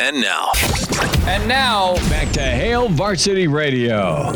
[0.00, 0.50] And now,
[1.28, 4.32] And now, Back to Hail Varsity Radio.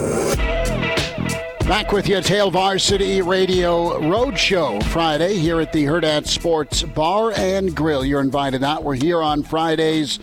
[1.66, 7.32] Back with you at Hail Varsity Radio Roadshow Friday here at the Hurrdat Sports Bar
[7.32, 8.04] and Grill.
[8.04, 8.84] You're invited out.
[8.84, 10.20] We're here on Fridays.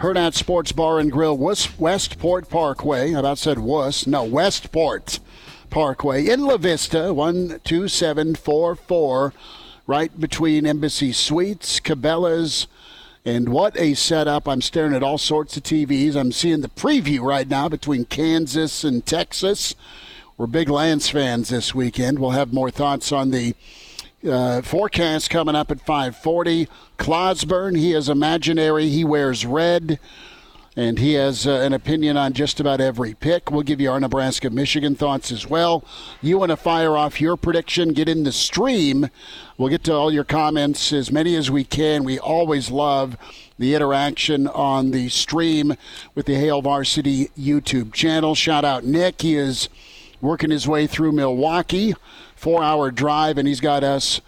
[0.00, 3.14] Hurrdat Sports Bar and Grill, West, Westport Parkway.
[3.14, 4.08] I about said Wuss.
[4.08, 5.20] No, Westport
[5.70, 9.32] Parkway in La Vista, 12744,
[9.86, 12.66] right between Embassy Suites, Cabela's,
[13.24, 14.46] and what a setup.
[14.46, 16.14] I'm staring at all sorts of TVs.
[16.14, 19.74] I'm seeing the preview right now between Kansas and Texas.
[20.36, 22.18] We're big Lance fans this weekend.
[22.18, 23.54] We'll have more thoughts on the
[24.28, 26.68] uh, forecast coming up at 540.
[26.98, 28.88] Klosburn, he is imaginary.
[28.88, 29.98] He wears red,
[30.76, 33.50] and he has uh, an opinion on just about every pick.
[33.50, 35.84] We'll give you our Nebraska Michigan thoughts as well.
[36.20, 39.08] You want to fire off your prediction, get in the stream.
[39.56, 42.02] We'll get to all your comments, as many as we can.
[42.02, 43.16] We always love
[43.58, 45.74] the interaction on the stream
[46.14, 48.34] with the Hail Varsity YouTube channel.
[48.34, 49.22] Shout out Nick.
[49.22, 49.68] He is
[50.20, 51.94] working his way through Milwaukee,
[52.34, 54.20] four hour drive, and he's got us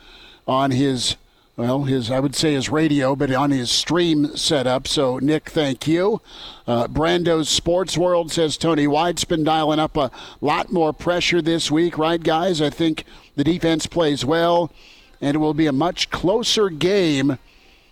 [0.47, 1.17] on his,
[1.57, 4.87] well, his, I would say his radio, but on his stream setup.
[4.87, 6.21] So, Nick, thank you.
[6.67, 10.11] Uh, Brando's Sports World says Tony White's been dialing up a
[10.43, 12.61] lot more pressure this week, right, guys?
[12.61, 13.05] I think
[13.37, 14.71] the defense plays well,
[15.19, 17.39] and it will be a much closer game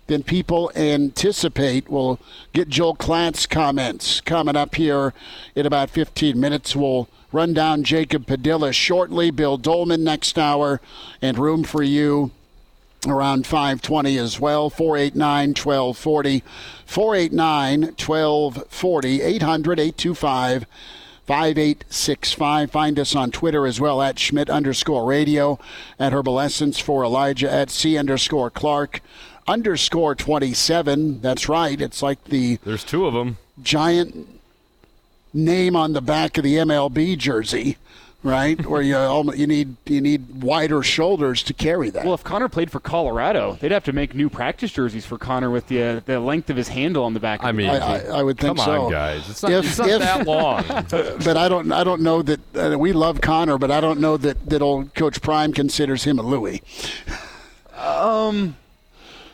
[0.05, 1.89] than people anticipate.
[1.89, 2.19] We'll
[2.53, 5.11] get Joel Klatt's comments coming up here
[5.55, 6.75] in about 15 minutes.
[6.75, 10.81] We'll run down Jacob Padilla shortly, Bill Dolman next hour,
[11.19, 12.29] and room for you
[13.11, 14.69] around 520 as well.
[14.69, 16.43] 489 1240
[16.85, 20.65] 489 1240 800 825
[21.25, 25.57] 5865 find us on twitter as well at schmidt underscore radio
[25.99, 29.01] at herbal essence for elijah at c underscore clark
[29.47, 33.37] underscore 27 that's right it's like the There's two of them.
[33.63, 34.27] giant
[35.33, 37.77] name on the back of the MLB jersey,
[38.25, 38.65] right?
[38.65, 38.97] Where you
[39.35, 42.03] you need you need wider shoulders to carry that.
[42.03, 45.49] well, if Connor played for Colorado, they'd have to make new practice jerseys for Connor
[45.51, 47.39] with the uh, the length of his handle on the back.
[47.39, 47.77] Of I the mean, I.
[47.77, 48.85] I, I would think come so.
[48.85, 49.29] on, guys.
[49.29, 50.63] It's not, If- it's not if- that long.
[51.23, 54.17] But I don't I don't know that uh, we love Connor, but I don't know
[54.17, 56.61] that that old Coach Prime considers him a Louis.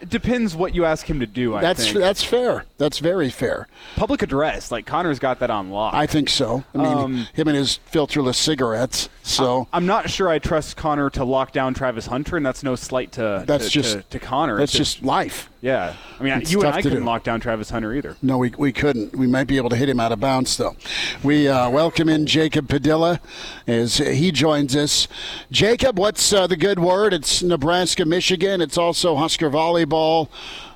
[0.02, 1.56] It depends what you ask him to do.
[1.56, 1.98] I That's think.
[2.00, 2.66] that's fair.
[2.78, 3.68] That's very fair.
[3.96, 4.72] public address.
[4.72, 5.94] Like Connor's got that on lock.
[5.94, 6.64] I think so.
[6.74, 9.10] I mean, Um, him and his filterless cigarettes.
[9.24, 12.76] So I'm not sure I trust Connor to lock down Travis Hunter, and that's no
[12.76, 14.58] slight to That's to, just- to, to Connor.
[14.58, 15.50] that's It's just life.
[15.62, 15.96] Yeah.
[16.20, 17.06] I mean, it's you and I couldn't do.
[17.06, 18.18] lock down Travis Hunter either.
[18.22, 19.16] No, we, we couldn't.
[19.16, 20.76] We might be able to hit him out of bounds, though.
[21.24, 23.22] We uh, welcome in Jacob Padilla
[23.68, 25.08] as he joins us.
[25.52, 27.14] Jacob, what's uh, the good word?
[27.14, 28.60] It's Nebraska, Michigan.
[28.60, 30.30] It's also Husker volleyball.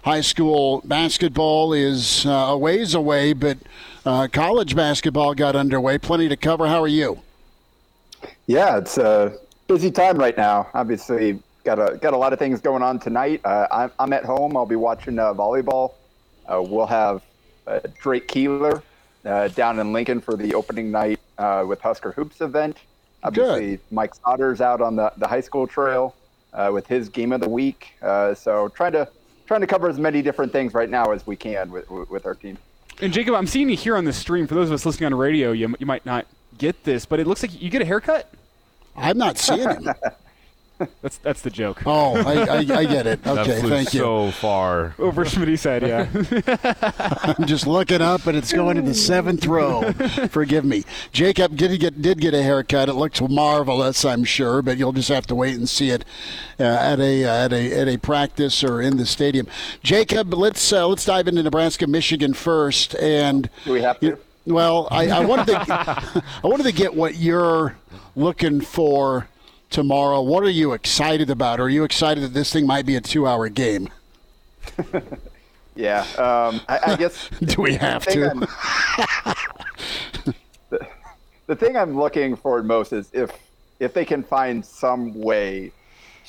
[0.03, 3.57] High school basketball is uh, a ways away, but
[4.05, 5.97] uh, college basketball got underway.
[5.97, 6.67] Plenty to cover.
[6.67, 7.21] How are you?
[8.45, 9.35] Yeah, it's a
[9.67, 10.67] busy time right now.
[10.75, 13.41] Obviously, got a got a lot of things going on tonight.
[13.43, 14.55] Uh, I'm, I'm at home.
[14.55, 15.93] I'll be watching uh, volleyball.
[16.47, 17.21] Uh, we'll have
[17.67, 18.81] uh, Drake Keeler
[19.25, 22.77] uh, down in Lincoln for the opening night uh, with Husker Hoops event.
[23.23, 26.15] Obviously, Mike Sauter's out on the, the high school trail
[26.53, 27.93] uh, with his game of the week.
[28.01, 29.09] Uh, so trying to
[29.47, 32.35] trying to cover as many different things right now as we can with with our
[32.35, 32.57] team.
[33.01, 34.47] And Jacob, I'm seeing you here on the stream.
[34.47, 36.27] For those of us listening on radio, you, you might not
[36.57, 38.31] get this, but it looks like you get a haircut.
[38.95, 39.89] I'm not seeing him.
[41.01, 41.83] That's that's the joke.
[41.85, 43.23] Oh, I, I, I get it.
[43.23, 43.99] that Okay, flew thank you.
[44.01, 44.93] so far.
[44.99, 46.07] Over Schmidt said, yeah.
[47.37, 49.91] I'm just looking up, and it's going to the seventh row.
[50.29, 50.83] Forgive me,
[51.13, 52.89] Jacob did get did get a haircut.
[52.89, 56.03] It looks marvelous, I'm sure, but you'll just have to wait and see it
[56.59, 59.47] uh, at a at a at a practice or in the stadium.
[59.81, 64.17] Jacob, let's uh, let's dive into Nebraska, Michigan first, and Do we have to?
[64.45, 65.65] well, I, I wanted to
[66.43, 67.77] I wanted to get what you're
[68.15, 69.27] looking for
[69.69, 70.21] tomorrow.
[70.21, 71.59] What are you excited about?
[71.59, 73.89] Are you excited that this thing might be a two-hour game?
[75.75, 77.29] Yeah, um, I, I guess.
[77.43, 78.47] Do we have to?
[80.69, 80.87] The,
[81.45, 83.29] the thing I'm looking for most is if
[83.79, 85.71] if they can find some way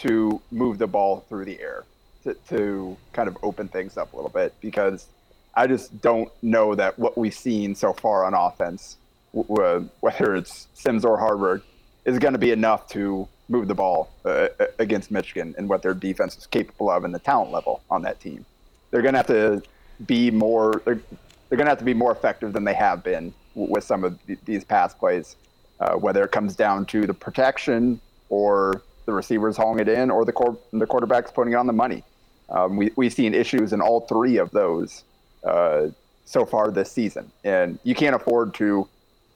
[0.01, 1.85] to move the ball through the air
[2.25, 5.07] to, to kind of open things up a little bit because
[5.55, 8.99] I just don't know that what we've seen so far on offense,
[9.33, 11.63] w- whether it's Sims or Haarberg,
[12.07, 14.49] is going to be enough to move the ball uh,
[14.79, 18.19] against Michigan and what their defense is capable of and the talent level on that
[18.21, 18.45] team.
[18.91, 19.63] They're going to have to
[20.07, 20.81] be more.
[20.85, 21.01] They're,
[21.49, 24.19] they're going to have to be more effective than they have been with some of
[24.45, 25.37] these pass plays,
[25.81, 30.25] uh, whether it comes down to the protection or the receivers hauling it in or
[30.25, 32.03] the, cor- the quarterbacks putting on the money.
[32.49, 35.05] Um, we, we've seen issues in all three of those
[35.45, 35.89] uh,
[36.25, 37.31] so far this season.
[37.45, 38.89] And you can't afford to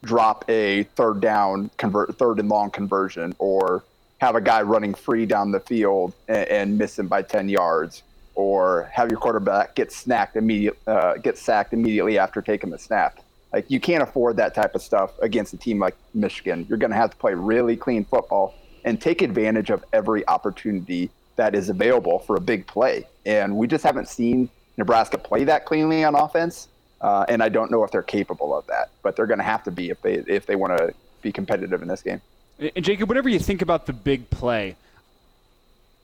[0.03, 3.85] drop a third down, convert third and long conversion, or
[4.19, 8.03] have a guy running free down the field and, and miss him by 10 yards,
[8.35, 13.21] or have your quarterback get snacked immediate, uh, get sacked immediately after taking the snap.
[13.53, 16.67] Like you can't afford that type of stuff against a team like Michigan.
[16.69, 18.55] You're going to have to play really clean football
[18.85, 23.07] and take advantage of every opportunity that is available for a big play.
[23.27, 26.69] And we just haven't seen Nebraska play that cleanly on offense.
[27.01, 29.65] Uh, and I don't know if they're capable of that, but they're going to have
[29.65, 32.21] to be if they if they want to be competitive in this game.
[32.59, 34.77] And Jacob, whenever you think about the big play,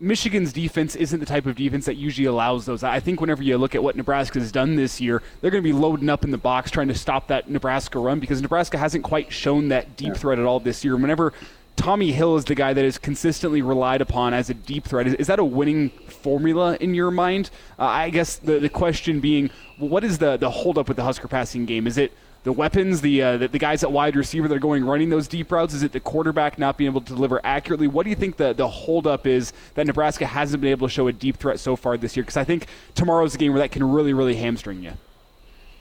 [0.00, 2.82] Michigan's defense isn't the type of defense that usually allows those.
[2.82, 5.68] I think whenever you look at what Nebraska has done this year, they're going to
[5.68, 9.04] be loading up in the box trying to stop that Nebraska run because Nebraska hasn't
[9.04, 10.96] quite shown that deep threat at all this year.
[10.96, 11.32] Whenever
[11.76, 15.06] Tommi Hill is the guy that is consistently relied upon as a deep threat.
[15.06, 17.50] Is, is that a winning formula in your mind?
[17.78, 21.28] Uh, I guess the, the question being, what is the, the holdup with the Husker
[21.28, 21.86] passing game?
[21.86, 22.12] Is it
[22.44, 25.28] the weapons, the, uh, the, the guys at wide receiver that are going running those
[25.28, 25.74] deep routes?
[25.74, 27.88] Is it the quarterback not being able to deliver accurately?
[27.88, 31.08] What do you think the the holdup is that Nebraska hasn't been able to show
[31.08, 32.22] a deep threat so far this year?
[32.22, 34.92] Because I think tomorrow's a game where that can really really hamstring you.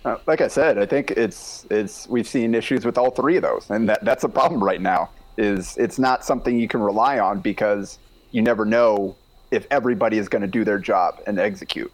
[0.03, 3.43] Uh, like I said, I think it's it's we've seen issues with all three of
[3.43, 7.19] those, and that that's a problem right now is it's not something you can rely
[7.19, 7.99] on because
[8.31, 9.15] you never know
[9.51, 11.91] if everybody is going to do their job and execute.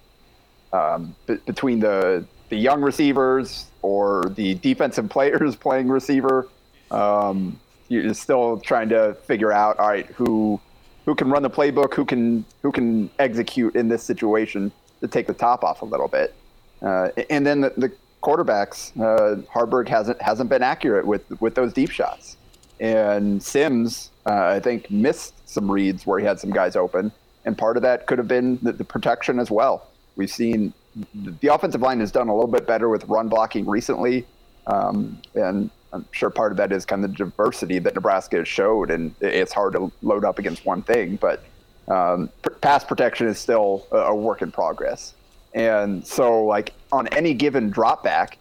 [0.74, 6.48] Um, b- between the the young receivers or the defensive players playing receiver,
[6.92, 10.60] um, you're still trying to figure out all right who
[11.06, 14.72] who can run the playbook, who can who can execute in this situation
[15.02, 16.34] to take the top off a little bit,
[16.82, 17.92] uh, and then the, the
[18.22, 18.92] quarterbacks.
[19.00, 22.38] Uh, Haarberg hasn't hasn't been accurate with with those deep shots.
[22.81, 27.12] And Sims, uh, I think, missed some reads where he had some guys open,
[27.45, 29.88] and part of that could have been the, the protection as well.
[30.16, 30.74] We've seen
[31.13, 34.25] the offensive line has done a little bit better with run blocking recently,
[34.66, 38.48] um, and I'm sure part of that is kind of the diversity that Nebraska has
[38.48, 41.44] showed, and it's hard to load up against one thing, but
[41.88, 42.31] um,
[42.62, 45.13] pass protection is still a, a work in progress.
[45.54, 48.39] And so, like on any given drop back,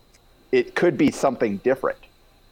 [0.51, 1.99] it could be something different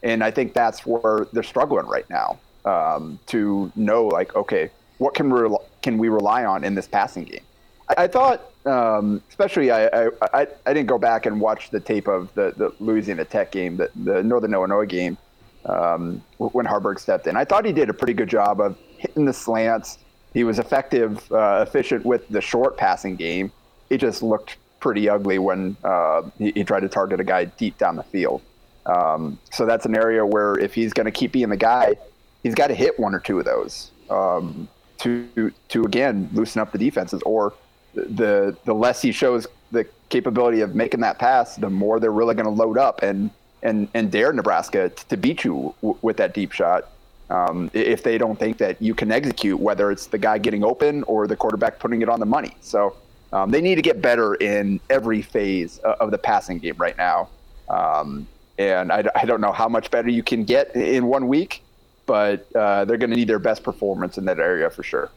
[0.03, 5.13] and I think that's where they're struggling right now um, to know, like, okay, what
[5.13, 7.43] can we can we rely on in this passing game?
[7.89, 11.79] I, I thought, um, especially, I, I, I I didn't go back and watch the
[11.79, 15.17] tape of the, the Louisiana Tech game, the, the Northern Illinois game,
[15.65, 17.35] um, when Haarberg stepped in.
[17.35, 19.97] I thought he did a pretty good job of hitting the slants.
[20.33, 23.51] He was effective, uh, efficient with the short passing game.
[23.89, 27.77] It just looked pretty ugly when uh, he, he tried to target a guy deep
[27.77, 28.41] down the field.
[28.89, 31.95] Um, so that's an area where if he's going to keep being the guy,
[32.43, 34.67] he's got to hit one or two of those um,
[34.99, 37.21] to to again loosen up the defenses.
[37.23, 37.53] Or
[37.93, 42.33] the the less he shows the capability of making that pass, the more they're really
[42.33, 43.29] going to load up and
[43.61, 46.89] and and dare Nebraska to beat you w- with that deep shot.
[47.29, 51.03] Um, if they don't think that you can execute, whether it's the guy getting open
[51.03, 52.57] or the quarterback putting it on the money.
[52.59, 52.95] So
[53.31, 57.29] um, they need to get better in every phase of the passing game right now.
[57.69, 58.27] Um,
[58.59, 61.63] and I, I don't know how much better you can get in one week,
[62.05, 65.09] but uh, they're going to need their best performance in that area for sure.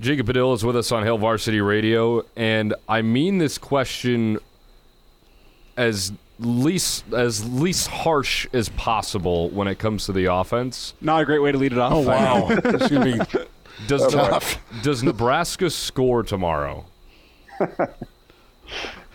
[0.00, 4.38] Jacob Padilla is with us on Hail Varsity Radio, and I mean this question
[5.76, 10.94] as least as least harsh as possible when it comes to the offense.
[11.00, 11.92] Not a great way to lead it off.
[11.92, 13.40] Oh wow, this is gonna be
[13.86, 14.58] does tough.
[14.82, 16.84] does Nebraska score tomorrow?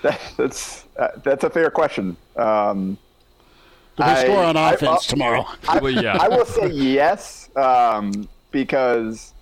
[0.02, 2.16] that, that's uh, that's a fair question.
[2.38, 2.98] Um,
[4.00, 5.46] do they score on offense I, tomorrow?
[5.68, 6.18] I, well, yeah.
[6.20, 9.34] I will say yes, um, because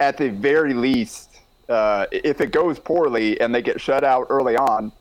[0.00, 4.56] at the very least, uh, if it goes poorly and they get shut out early
[4.56, 4.92] on,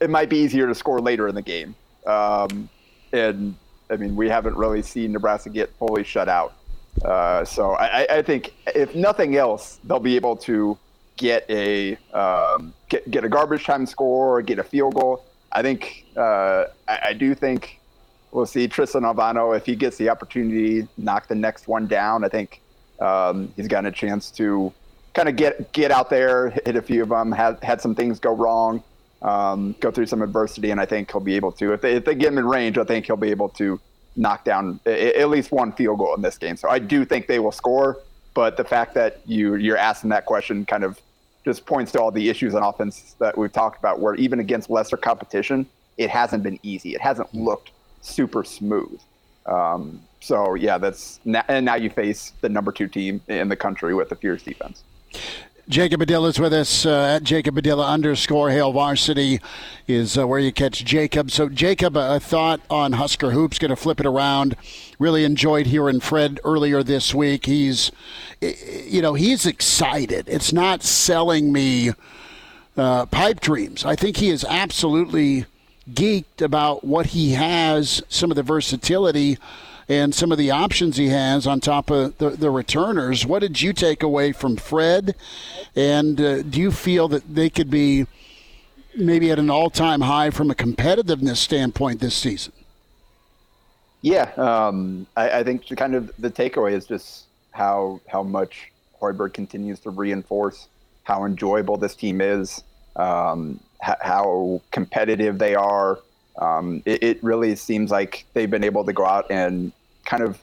[0.00, 1.74] it might be easier to score later in the game.
[2.06, 2.68] Um,
[3.12, 3.54] and
[3.90, 6.54] I mean, we haven't really seen Nebraska get fully shut out.
[7.04, 10.78] Uh, so I, I, think if nothing else, they'll be able to
[11.16, 15.24] get a um, get, get a garbage time score or get a field goal.
[15.52, 17.80] I think uh, I, I, do think
[18.32, 22.24] we'll see Tristan Alvano if he gets the opportunity, knock the next one down.
[22.24, 22.60] I think
[23.00, 24.72] um, he's gotten a chance to
[25.14, 28.20] kind of get get out there, hit a few of them, had had some things
[28.20, 28.82] go wrong.
[29.22, 31.72] um, go through some adversity, and I think he'll be able to.
[31.72, 33.80] If they, if they get him in range, I think he'll be able to
[34.14, 36.56] knock down at least one field goal in this game.
[36.56, 37.98] So I do think they will score,
[38.34, 41.00] but the fact that you you're asking that question kind of
[41.44, 44.70] just points to all the issues on offense that we've talked about, where even against
[44.70, 45.66] lesser competition,
[45.96, 46.94] it hasn't been easy.
[46.94, 47.70] It hasn't looked
[48.08, 49.00] super smooth.
[49.46, 53.94] Um, so yeah, that's and now you face the number two team in the country
[53.94, 54.82] with the fierce defense.
[55.68, 59.40] Jacob Padilla is with us uh, at Jacob Padilla underscore Hail Varsity
[59.88, 61.28] is uh, where you catch Jacob.
[61.32, 64.54] So, Jacob, a thought on Husker Hoops, going to flip it around.
[65.00, 67.46] Really enjoyed hearing Fred earlier this week.
[67.46, 67.90] He's,
[68.40, 70.28] you know, he's excited.
[70.28, 71.90] It's not selling me
[72.76, 73.84] uh, pipe dreams.
[73.84, 75.46] I think he is absolutely
[75.90, 79.38] geeked about what he has, some of the versatility
[79.88, 83.24] and some of the options he has on top of the, the returners.
[83.24, 85.14] What did you take away from Fred?
[85.76, 88.06] And uh, do you feel that they could be
[88.96, 92.52] maybe at an all time high from a competitiveness standpoint this season?
[94.02, 99.34] Yeah, um, I, I, think kind of the takeaway is just how how much Hoiberg
[99.34, 100.68] continues to reinforce
[101.02, 102.62] how enjoyable this team is,
[102.96, 105.98] um, how competitive they are,
[106.38, 109.72] um, it, it, really seems like they've been able to go out and
[110.04, 110.38] kind of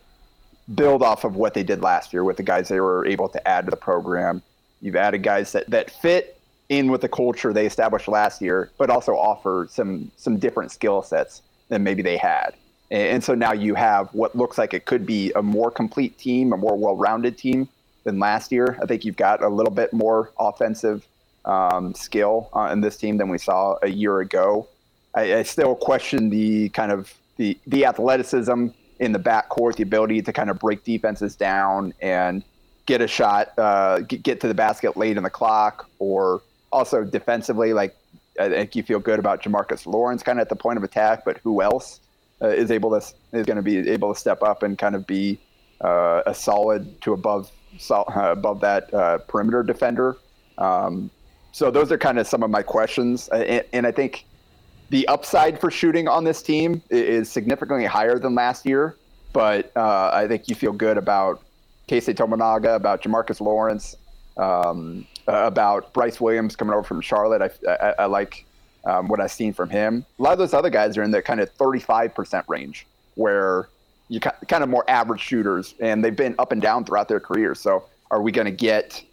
[0.75, 3.47] build off of what they did last year with the guys they were able to
[3.47, 4.41] add to the program.
[4.81, 8.89] You've added guys that, that fit in with the culture they established last year, but
[8.89, 12.51] also offer some some different skill sets than maybe they had.
[12.89, 16.17] And, and so now you have what looks like it could be a more complete
[16.17, 17.69] team, a more well-rounded team
[18.03, 18.77] than last year.
[18.81, 21.05] I think you've got a little bit more offensive
[21.45, 24.67] um, skill uh, in this team than we saw a year ago.
[25.15, 28.67] I, I still question the kind of the the athleticism
[28.99, 32.43] in the backcourt, the ability to kind of break defenses down and
[32.85, 37.03] get a shot, uh, get, get to the basket late in the clock, or also
[37.03, 37.95] defensively, like
[38.39, 41.23] I think you feel good about Jamarques Lawrence kind of at the point of attack,
[41.25, 41.99] but who else
[42.41, 45.05] uh, is able to is going to be able to step up and kind of
[45.05, 45.39] be
[45.81, 47.51] uh, a solid to above
[47.89, 50.17] above that uh, perimeter defender?
[50.57, 51.09] Um,
[51.53, 54.25] so those are kind of some of my questions, and, and I think
[54.89, 58.97] the upside for shooting on this team is significantly higher than last year,
[59.33, 61.41] but uh, I think you feel good about
[61.87, 63.95] Keisei Tominaga, about Jamarques Lawrence,
[64.35, 67.41] um, about Brice Williams coming over from Charlotte.
[67.41, 68.45] I, I, I like
[68.85, 70.05] um, what I've seen from him.
[70.17, 73.69] A lot of those other guys are in the kind of 35% range, where
[74.09, 77.59] you kind of more average shooters, and they've been up and down throughout their careers.
[77.59, 79.03] So, are we going to get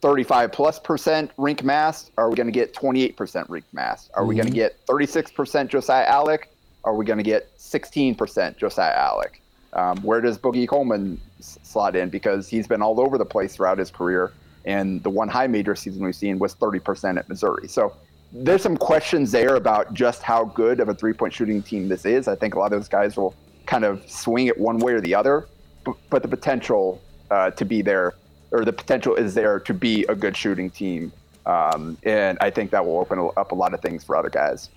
[0.00, 2.12] 35 plus percent Rienk Mast?
[2.16, 4.10] Are we going to get 28% Rienk Mast?
[4.14, 4.28] Are mm-hmm.
[4.28, 6.44] we going to get 36% Josiah Allick?
[6.84, 9.40] Are we going to get 16% Josiah Allick?
[9.72, 12.08] Um, where does Boogie Coleman slot in?
[12.08, 14.32] Because he's been all over the place throughout his career.
[14.64, 17.68] And the one high major season we've seen was 30% at Missouri.
[17.68, 17.94] So
[18.32, 22.04] there's some questions there about just how good of a three point shooting team this
[22.04, 22.28] is.
[22.28, 23.34] I think a lot of those guys will
[23.66, 25.46] kind of swing it one way or the other,
[25.84, 27.00] but, but the potential
[27.30, 28.14] uh, to be there
[28.50, 31.12] or the potential is there to be a good shooting team.
[31.46, 34.68] Um, and I think that will open up a lot of things for other guys.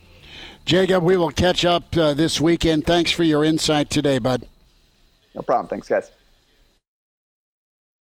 [0.66, 2.86] Jacob, we will catch up uh, this weekend.
[2.86, 4.48] Thanks for your insight today, bud.
[5.36, 5.68] No problem.
[5.68, 6.12] Thanks, guys.